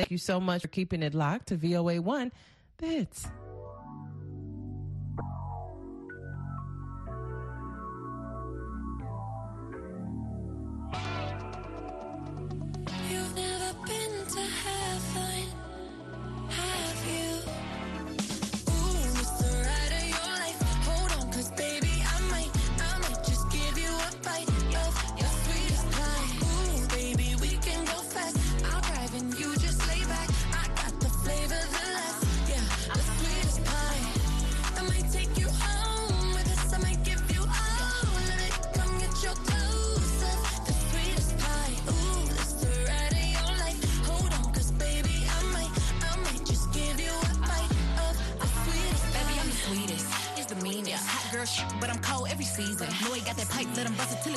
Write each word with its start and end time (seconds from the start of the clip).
Thank 0.00 0.10
you 0.12 0.18
so 0.18 0.40
much 0.40 0.62
for 0.62 0.68
keeping 0.68 1.02
it 1.02 1.14
locked 1.14 1.48
to 1.48 1.58
VOA1. 1.58 2.30
That's 2.78 3.26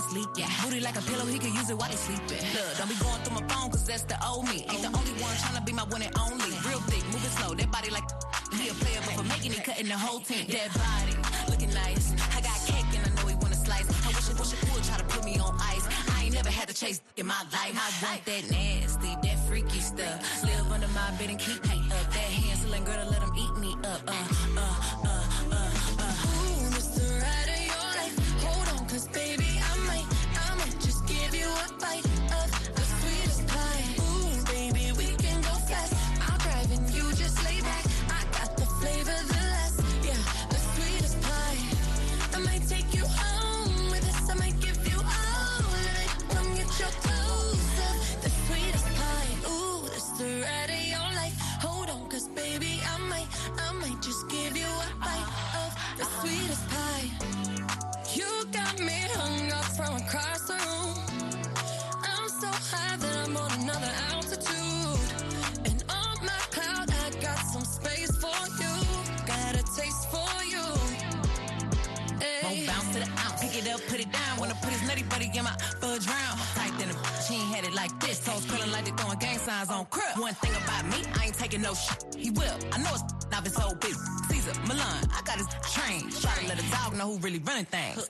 it's 0.03 0.13
leaking. 0.13 0.49
Booty 0.63 0.79
like 0.79 0.97
a 0.97 1.01
pillow, 1.01 1.25
he 1.25 1.39
could 1.39 1.53
use 1.53 1.69
it 1.69 1.77
while 1.77 1.89
he's 1.89 1.99
sleeping. 1.99 2.43
Look, 2.53 2.77
don't 2.77 2.89
be 2.89 2.95
going 2.95 3.21
through 3.23 3.39
my 3.39 3.45
phone, 3.47 3.71
cause 3.71 3.85
that's 3.85 4.03
the 4.03 4.17
old 4.25 4.45
me. 4.45 4.65
Ain't 4.69 4.81
the 4.81 4.91
only 4.91 5.13
one 5.21 5.35
trying 5.37 5.55
to 5.55 5.63
be 5.63 5.73
my 5.73 5.83
one 5.83 6.01
and 6.01 6.13
only. 6.19 6.51
Real 6.67 6.81
thick, 6.91 7.03
moving 7.11 7.33
slow, 7.39 7.53
that 7.55 7.71
body 7.71 7.89
like 7.89 8.07
he 8.53 8.69
a 8.69 8.73
player, 8.73 9.01
but 9.05 9.15
for 9.15 9.27
making 9.27 9.53
it, 9.53 9.63
cutting 9.63 9.87
the 9.87 9.97
whole 9.97 10.19
team. 10.19 10.45
That 10.47 10.69
body, 10.75 11.15
looking 11.49 11.73
nice. 11.73 12.13
I 12.35 12.41
got 12.41 12.57
cake 12.67 12.89
and 12.95 13.03
I 13.07 13.11
know 13.15 13.27
he 13.27 13.35
wanna 13.35 13.55
slice. 13.55 13.87
I 14.05 14.09
wish 14.11 14.29
it, 14.29 14.37
wish 14.39 14.53
it 14.53 14.61
would 14.73 14.83
try 14.83 14.97
to 14.97 15.05
put 15.05 15.23
me 15.25 15.39
on 15.39 15.55
ice. 15.59 15.85
I 16.15 16.25
ain't 16.25 16.33
never 16.33 16.49
had 16.49 16.67
to 16.67 16.75
chase 16.75 17.01
in 17.17 17.25
my 17.27 17.41
life. 17.51 17.75
I 17.75 17.89
want 18.03 18.25
that 18.25 18.43
nasty, 18.51 19.11
that 19.23 19.37
freaky 19.47 19.79
stuff. 19.79 20.43
Live 20.43 20.71
under 20.71 20.87
my 20.89 21.11
bed 21.17 21.29
and 21.29 21.39
keep 21.39 21.61
up. 21.63 22.05
That 22.13 22.29
handsome 22.39 22.83
girl 22.83 22.99
to 23.03 23.09
let 23.09 23.21
him 23.21 23.32
got 58.51 58.79
me 58.79 58.99
hung 59.13 59.51
up 59.51 59.65
from 59.65 59.95
across 59.95 60.42
eyes 79.63 79.71
on 79.71 79.85
One 80.21 80.33
thing 80.35 80.51
about 80.63 80.85
me, 80.85 81.03
I 81.19 81.25
ain't 81.25 81.35
taking 81.35 81.61
no 81.61 81.73
shit. 81.73 82.15
He 82.17 82.29
will. 82.31 82.57
I 82.71 82.77
know 82.79 82.89
it's 82.93 83.03
not 83.31 83.43
his 83.43 83.57
old 83.59 83.79
bitch. 83.79 83.97
Caesar, 84.29 84.53
Milan, 84.67 85.09
I 85.11 85.21
got 85.23 85.37
his 85.37 85.47
train. 85.71 86.09
Try 86.21 86.35
to 86.41 86.47
let 86.47 86.59
a 86.59 86.71
dog 86.71 86.97
know 86.97 87.13
who 87.13 87.17
really 87.19 87.39
running 87.39 87.65
things. 87.65 88.09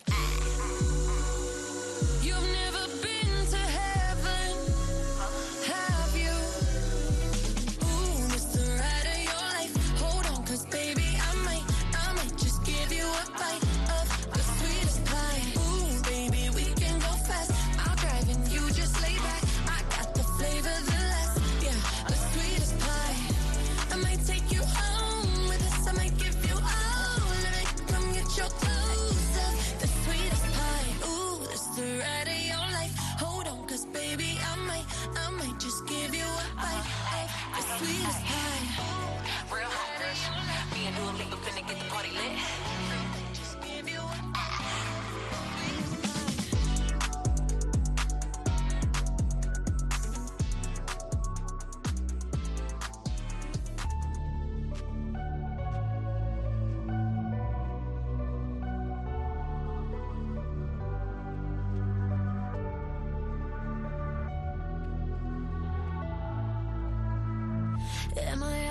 Am 68.27 68.41
I 68.41 68.62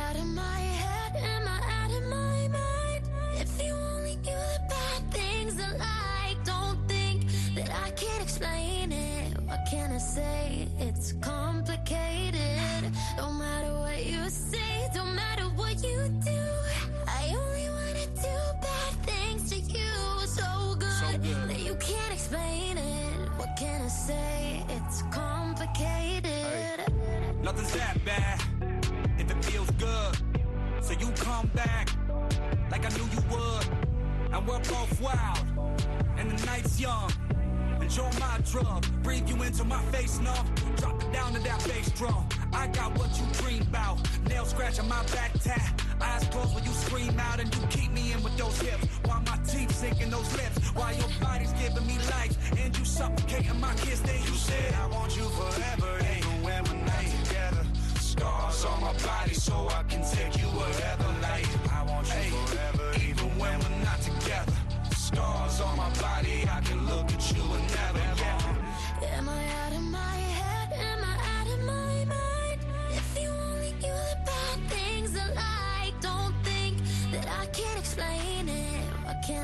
my 39.72 39.82
face, 39.92 40.18
no. 40.20 40.34
Drop 40.76 41.02
it 41.02 41.12
down 41.12 41.32
to 41.32 41.40
that 41.40 41.64
bass 41.64 41.90
drum. 41.92 42.26
I 42.52 42.66
got 42.68 42.96
what 42.98 43.10
you 43.18 43.26
dream 43.40 43.62
about. 43.62 43.96
Nail 44.28 44.44
scratch 44.44 44.78
on 44.78 44.88
my 44.88 45.02
back, 45.14 45.32
tat. 45.40 45.72
Eyes 46.00 46.24
closed 46.28 46.54
when 46.54 46.64
you 46.64 46.72
scream 46.72 47.18
out 47.18 47.40
and 47.40 47.48
you 47.54 47.62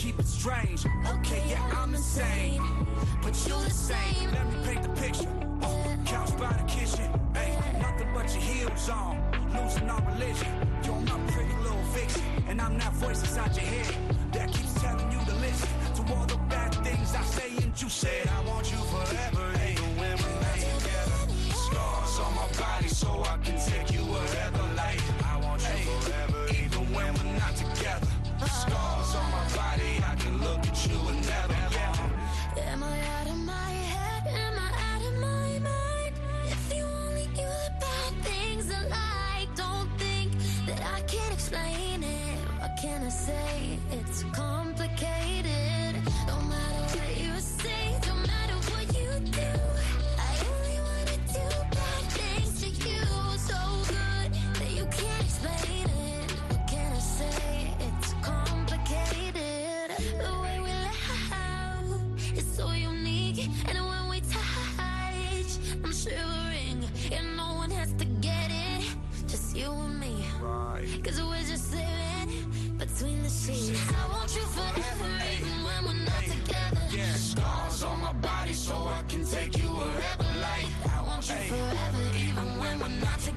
Keep 0.00 0.18
it 0.18 0.26
strange. 0.26 0.86
Okay, 1.06 1.42
yeah, 1.50 1.76
I'm 1.76 1.94
insane. 1.94 2.62
But 3.22 3.36
you 3.46 3.52
the 3.52 3.68
same. 3.68 4.30
Let 4.32 4.46
me 4.48 4.56
paint 4.64 4.82
the 4.82 4.88
picture. 4.88 5.28
Uh, 5.60 5.96
couch 6.06 6.34
by 6.38 6.54
the 6.54 6.64
kitchen. 6.66 7.04
Hey, 7.34 7.52
nothing 7.78 8.08
but 8.14 8.32
your 8.32 8.42
heels 8.42 8.88
on. 8.88 9.20
Losing 9.52 9.90
our 9.90 10.00
religion. 10.10 10.48
You're 10.84 11.00
my 11.00 11.20
pretty 11.32 11.54
little 11.62 11.84
fiction. 11.92 12.22
And 12.48 12.62
I'm 12.62 12.78
that 12.78 12.94
voice 12.94 13.20
inside 13.20 13.54
your 13.54 13.66
head 13.66 13.94
that 14.32 14.48
keeps 14.50 14.72
telling 14.80 15.12
you 15.12 15.18
to 15.18 15.34
listen 15.34 15.68
to 15.96 16.14
all 16.14 16.24
the 16.24 16.38
bad 16.48 16.74
things 16.76 17.14
I 17.14 17.22
say. 17.24 17.50
And 17.62 17.82
you 17.82 17.90
said, 17.90 18.26
I 18.26 18.40
want 18.48 18.72
you 18.72 18.78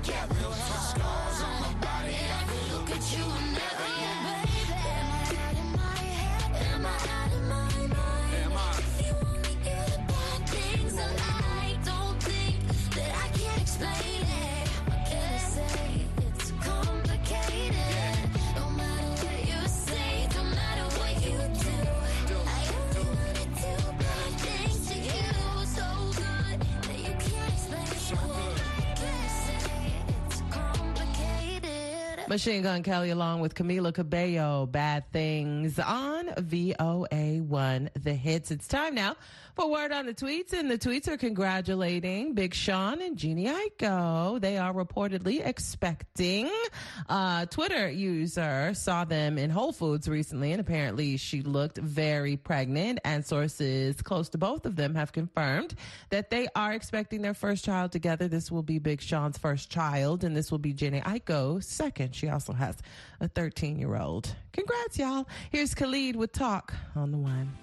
we're 0.05 0.32
Machine 32.33 32.63
Gun 32.63 32.81
Kelly 32.81 33.11
along 33.11 33.41
with 33.41 33.53
Camila 33.53 33.93
Cabello, 33.93 34.65
Bad 34.65 35.07
Things 35.11 35.77
on 35.77 36.29
VOA1 36.29 37.89
The 37.93 38.13
Hits. 38.15 38.49
It's 38.49 38.67
time 38.67 38.95
now 38.95 39.15
for 39.55 39.69
Word 39.69 39.91
on 39.91 40.07
the 40.07 40.13
Tweets, 40.13 40.51
and 40.53 40.69
the 40.69 40.77
tweets 40.79 41.07
are 41.07 41.17
congratulating 41.17 42.33
Big 42.33 42.55
Sean 42.55 43.01
and 43.01 43.15
Jhené 43.15 43.53
Aiko. 43.53 44.41
They 44.41 44.57
are 44.57 44.73
reportedly 44.73 45.45
expecting. 45.45 46.49
Uh, 47.07 47.45
Twitter 47.45 47.89
user 47.89 48.73
saw 48.73 49.05
them 49.05 49.37
in 49.37 49.51
Whole 49.51 49.71
Foods 49.71 50.07
recently, 50.07 50.51
and 50.51 50.59
apparently 50.59 51.17
she 51.17 51.43
looked 51.43 51.77
very 51.77 52.35
pregnant, 52.35 52.99
and 53.05 53.23
sources 53.23 54.01
close 54.01 54.29
to 54.29 54.39
both 54.39 54.65
of 54.65 54.75
them 54.75 54.95
have 54.95 55.11
confirmed 55.11 55.75
that 56.09 56.31
they 56.31 56.47
are 56.55 56.73
expecting 56.73 57.21
their 57.21 57.35
first 57.35 57.63
child 57.63 57.91
together. 57.91 58.27
This 58.27 58.51
will 58.51 58.63
be 58.63 58.79
Big 58.79 59.01
Sean's 59.01 59.37
first 59.37 59.69
child, 59.69 60.23
and 60.23 60.35
this 60.35 60.51
will 60.51 60.59
be 60.59 60.73
Jhené 60.73 61.03
Aiko's 61.03 61.67
second. 61.67 62.15
She 62.15 62.27
also 62.27 62.53
has 62.53 62.77
a 63.21 63.27
13 63.27 63.77
year 63.77 63.95
old. 63.97 64.35
Congrats, 64.51 64.97
y'all. 64.97 65.27
Here's 65.51 65.75
Khalid 65.75 66.15
with 66.15 66.31
Talk 66.31 66.73
on 66.95 67.11
the 67.11 67.17
One. 67.17 67.62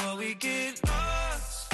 Before 0.00 0.16
we 0.16 0.34
get 0.34 0.80
lost. 0.88 1.72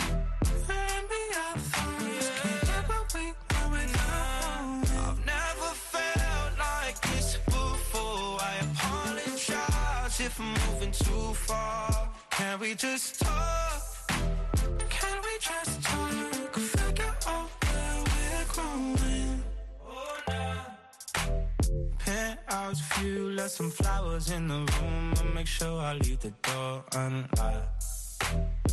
Maybe 0.69 1.23
our 1.45 1.59
thoughts 1.73 2.31
can't 2.41 2.89
we 3.15 3.25
want 3.51 3.73
without 3.73 4.83
I've 5.07 5.21
never 5.25 5.71
felt 5.93 6.53
like 6.59 7.01
this 7.03 7.37
before. 7.47 8.39
I 8.41 8.55
apologize 8.67 10.21
if 10.21 10.41
I'm 10.41 10.53
moving 10.65 10.91
too 10.91 11.35
far. 11.35 12.09
Can 12.31 12.59
we 12.61 12.75
just 12.75 13.21
talk? 13.21 13.83
Can 14.89 15.17
we 15.27 15.35
just 15.41 15.83
talk? 15.83 16.55
Figure 16.55 17.15
out 17.29 17.49
where 17.65 17.99
we're 18.11 18.45
growing. 18.55 19.43
Oh, 19.89 20.19
nah. 20.29 21.29
Penthouse 21.99 22.81
view, 22.95 23.31
left 23.31 23.51
some 23.53 23.71
flowers 23.71 24.31
in 24.31 24.49
the 24.49 24.55
room. 24.55 25.15
I'll 25.17 25.35
make 25.35 25.47
sure 25.47 25.81
I 25.81 25.95
leave 25.95 26.21
the 26.21 26.33
door 26.43 26.85
unlocked. 26.93 27.96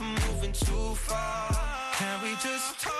from 0.00 0.14
moving 0.14 0.52
too 0.52 0.94
far. 0.94 1.52
Can 1.92 2.22
we 2.22 2.30
just 2.36 2.80
talk? 2.80 2.99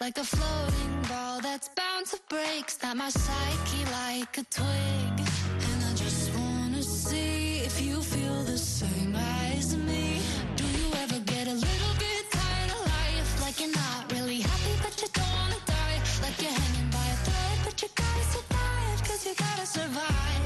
Like 0.00 0.16
a 0.16 0.24
floating 0.24 1.02
ball 1.10 1.42
that's 1.42 1.68
bound 1.76 2.06
to 2.06 2.18
break. 2.30 2.70
Snap 2.70 2.96
my 2.96 3.10
psyche 3.10 3.84
like 3.92 4.38
a 4.38 4.44
twig. 4.44 5.14
And 5.68 5.84
I 5.84 5.92
just 5.94 6.34
wanna 6.34 6.82
see 6.82 7.58
if 7.58 7.82
you 7.82 8.00
feel 8.00 8.42
the 8.44 8.56
same 8.56 9.14
as 9.14 9.76
me. 9.76 10.22
Do 10.56 10.64
you 10.64 10.88
ever 11.04 11.18
get 11.20 11.48
a 11.48 11.52
little 11.52 11.94
bit 11.98 12.22
tired 12.32 12.70
of 12.70 12.80
life? 12.80 13.42
Like 13.42 13.60
you're 13.60 13.76
not 13.76 14.10
really 14.12 14.40
happy, 14.40 14.74
but 14.82 14.96
you 15.02 15.08
don't 15.12 15.32
wanna 15.36 15.60
die. 15.66 16.00
Like 16.22 16.36
you're 16.40 16.56
hanging 16.62 16.90
by 16.90 17.06
a 17.16 17.18
thread, 17.26 17.58
but 17.66 17.82
you 17.82 17.88
gotta 17.94 18.24
survive. 18.34 18.98
Cause 19.06 19.26
you 19.26 19.34
gotta 19.34 19.66
survive. 19.66 20.42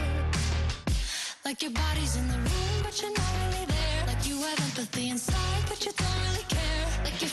Like 1.45 1.63
your 1.63 1.71
body's 1.71 2.17
in 2.17 2.27
the 2.27 2.39
room, 2.39 2.77
but 2.83 3.01
you're 3.01 3.13
not 3.23 3.33
really 3.47 3.67
there. 3.67 4.01
Like 4.09 4.27
you 4.27 4.37
have 4.43 4.59
empathy 4.67 5.11
inside, 5.11 5.63
but 5.69 5.79
you 5.87 5.93
don't 5.93 6.21
really 6.27 6.47
care. 6.49 6.87
Like 7.05 7.23
you 7.23 7.29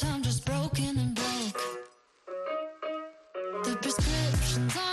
guess 0.00 0.12
I'm 0.12 0.22
just 0.22 0.44
broken 0.44 0.98
and 0.98 1.14
broke. 1.14 1.62
The 3.64 3.76
prescription's 3.80 4.85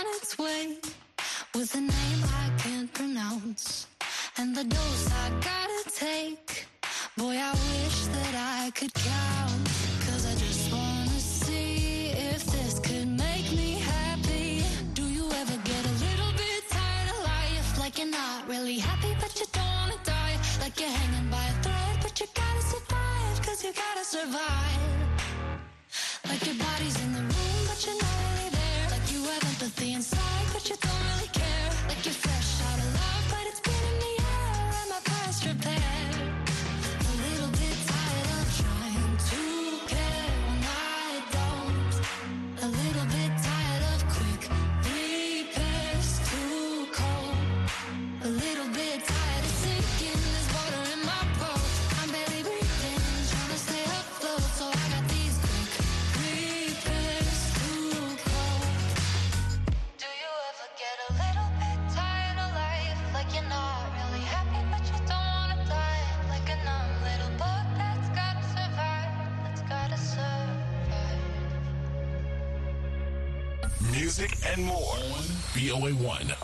music, 73.94 74.36
and 74.46 74.64
more 74.64 74.94
on 74.94 75.22
VOA1. 75.54 76.43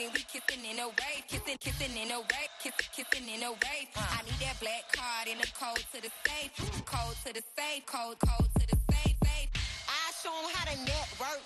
then 0.00 0.10
we 0.14 0.24
kissing 0.24 0.64
in 0.64 0.78
a 0.78 0.88
wave, 0.88 1.24
kissing, 1.28 1.58
kissing 1.60 1.92
in 1.92 2.10
a 2.10 2.20
wave, 2.20 2.52
kissing, 2.62 2.88
kissing 2.96 3.28
in 3.28 3.42
a 3.42 3.52
wave. 3.52 3.88
I 3.96 4.24
need 4.24 4.40
that 4.40 4.56
black 4.58 4.88
card 4.96 5.28
in 5.28 5.36
the 5.36 5.48
code 5.52 5.84
to 5.92 6.00
the 6.00 6.08
safe, 6.24 6.52
code 6.88 7.16
to 7.26 7.32
the 7.36 7.42
safe, 7.52 7.84
code, 7.84 8.16
code 8.24 8.48
to 8.58 8.64
the 8.64 8.78
safe, 8.88 9.16
safe. 9.20 9.50
I 9.88 10.04
show 10.22 10.32
'em 10.32 10.48
how 10.54 10.64
to 10.72 10.76
network. 10.88 11.42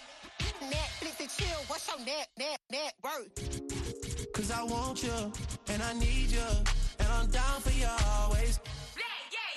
Netflix 0.70 1.20
and 1.20 1.30
chill. 1.36 1.60
What's 1.66 1.88
your 1.88 1.98
net, 2.06 2.28
net, 2.38 2.60
net 2.70 2.94
worth? 3.02 3.34
Cause 4.32 4.50
I 4.50 4.62
want 4.62 5.02
you, 5.02 5.32
and 5.68 5.82
I 5.82 5.92
need 5.94 6.30
you. 6.30 6.50
And 7.00 7.08
I'm 7.10 7.26
down 7.30 7.60
for 7.60 7.72
you 7.72 7.90
always. 8.14 8.60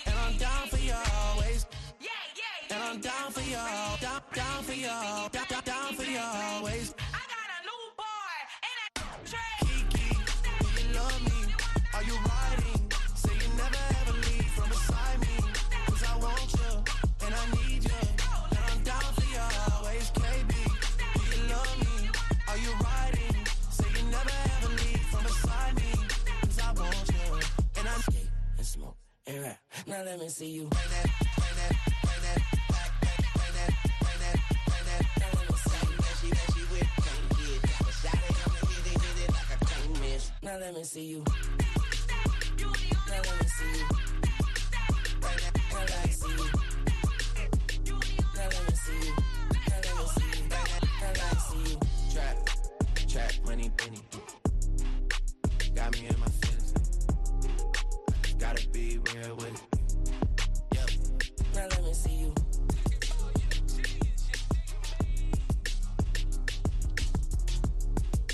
And 0.08 0.16
I'm 0.26 0.38
down 0.38 0.68
for 0.70 0.78
you 0.78 0.96
always. 1.22 1.66
And 2.70 2.84
I'm 2.84 3.00
down 3.00 3.32
for 3.32 3.42
you, 3.42 3.62
down, 4.02 4.22
down 4.34 4.64
for 4.64 4.74
you, 4.74 4.88
down, 4.88 5.48
down, 5.50 5.64
down 5.64 5.96
for 5.96 6.04
you 6.04 6.20
always. 6.20 6.94
Now 29.88 30.04
let 30.04 30.20
me 30.20 30.28
see 30.28 30.48
you. 30.48 30.70
Now 40.44 40.58
let 40.60 40.74
me 40.76 40.84
see 40.84 41.06
you. 41.06 41.24
Now 42.84 42.98
let 43.00 43.14
me 43.14 43.14
see 43.14 43.14
you. 43.14 43.14
Now 43.14 43.22
let 43.24 43.40
me 43.46 43.50
see 43.50 43.78
you. 43.78 43.86
Now 48.36 48.50
let 48.50 48.68
me 48.68 48.76
see 48.76 48.94
you. 49.06 49.16
Now 49.68 49.80
let 49.80 49.96
me 49.98 50.06
see 50.06 50.24
you. 50.28 50.50
Now 51.02 51.12
let 51.14 51.34
me 51.34 51.40
see 51.40 51.72
you. 51.72 51.80
Trap, 52.14 52.36
trap, 53.08 53.32
money, 53.46 53.72
penny. 53.78 54.02
Got 55.76 55.94
me 55.94 56.08
in 56.08 56.20
my 56.20 56.28
feelings. 56.28 56.74
Gotta 58.38 58.68
be 58.70 59.00
real 59.14 59.36
with 59.36 59.54
it. 59.54 59.57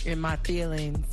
In 0.05 0.19
my 0.19 0.35
feelings. 0.37 1.07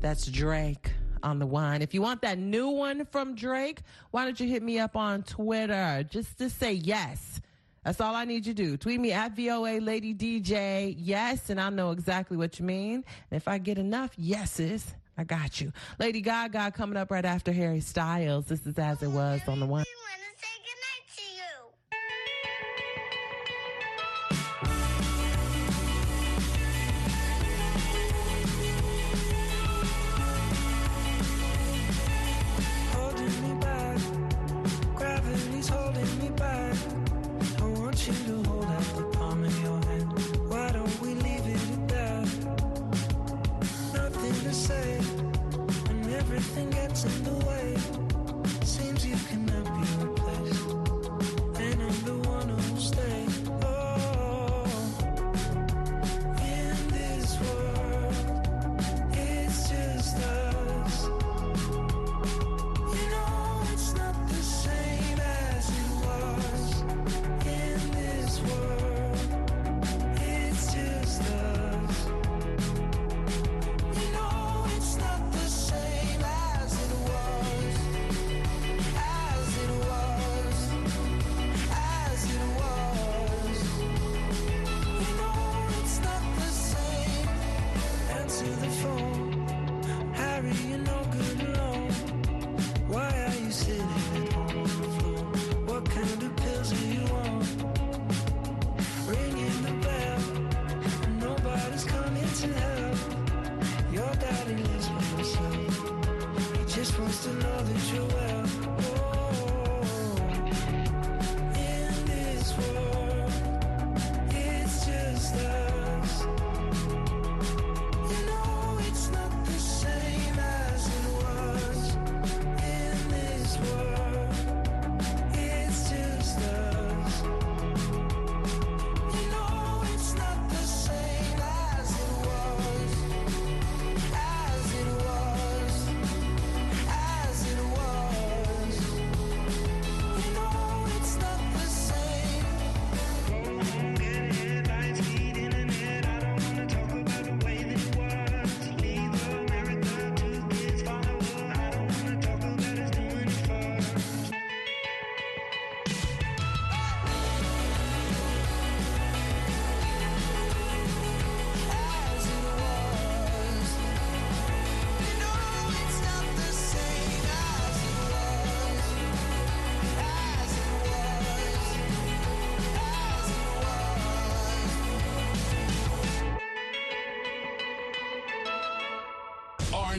That's 0.00 0.26
Drake 0.26 0.92
on 1.22 1.38
the 1.38 1.46
one. 1.46 1.82
If 1.82 1.94
you 1.94 2.02
want 2.02 2.22
that 2.22 2.38
new 2.38 2.68
one 2.68 3.06
from 3.06 3.34
Drake, 3.34 3.80
why 4.10 4.24
don't 4.24 4.38
you 4.38 4.46
hit 4.48 4.62
me 4.62 4.78
up 4.78 4.96
on 4.96 5.22
Twitter 5.22 6.04
just 6.08 6.38
to 6.38 6.50
say 6.50 6.72
yes. 6.72 7.40
That's 7.84 8.00
all 8.00 8.14
I 8.14 8.24
need 8.24 8.46
you 8.46 8.54
to 8.54 8.62
do. 8.62 8.76
Tweet 8.76 9.00
me 9.00 9.12
at 9.12 9.36
VOA 9.36 9.78
Lady 9.80 10.14
DJ. 10.14 10.94
Yes, 10.98 11.50
and 11.50 11.60
I'll 11.60 11.70
know 11.70 11.90
exactly 11.90 12.36
what 12.36 12.58
you 12.58 12.64
mean. 12.64 13.04
And 13.30 13.36
if 13.36 13.46
I 13.46 13.58
get 13.58 13.78
enough 13.78 14.12
yeses, 14.16 14.94
I 15.16 15.24
got 15.24 15.60
you. 15.60 15.72
Lady 15.98 16.20
Gaga 16.20 16.72
coming 16.72 16.96
up 16.96 17.10
right 17.10 17.24
after 17.24 17.52
Harry 17.52 17.80
Styles. 17.80 18.46
This 18.46 18.66
is 18.66 18.78
as 18.78 19.02
it 19.02 19.10
was 19.10 19.40
on 19.46 19.60
the 19.60 19.66
one. 19.66 19.84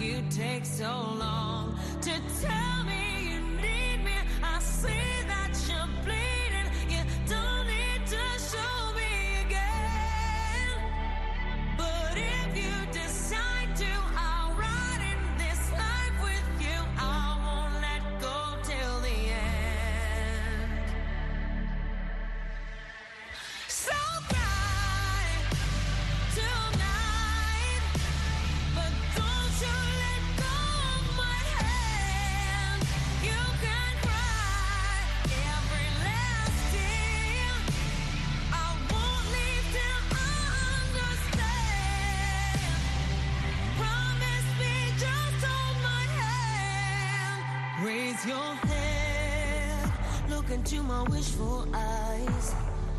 you 0.00 0.22
take 0.30 0.64
so 0.64 0.90
long? 1.18 1.63
wishful 51.02 51.66
eyes. 51.74 52.54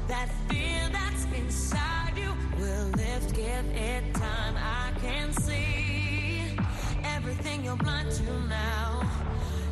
That 0.07 0.29
fear 0.49 0.81
that's 0.91 1.25
inside 1.35 2.13
you 2.17 2.33
will 2.57 2.87
lift, 2.97 3.35
give 3.35 3.65
it 3.73 4.13
time. 4.13 4.55
I 4.57 4.91
can 5.01 5.31
see 5.33 6.57
everything 7.03 7.63
you're 7.63 7.77
blind 7.77 8.11
to 8.11 8.23
now. 8.47 9.09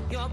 Your. 0.09 0.29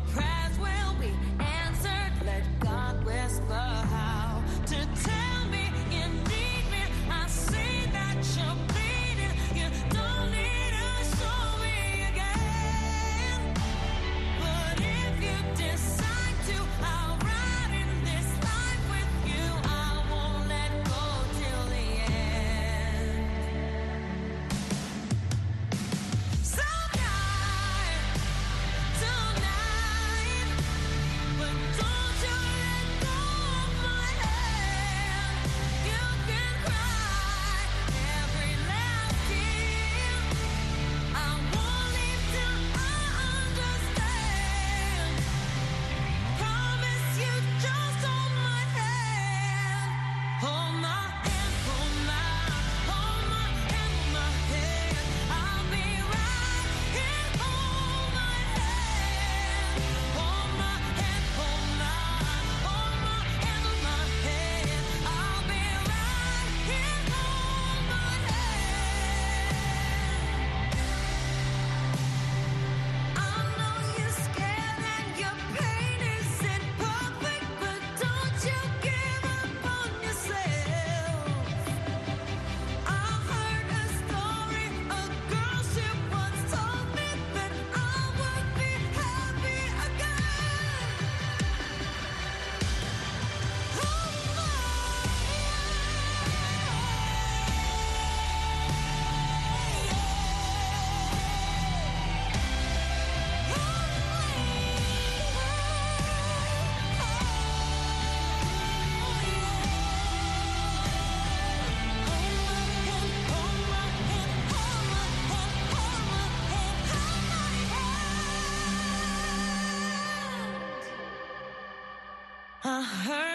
I 122.73 122.83
heard 122.83 123.30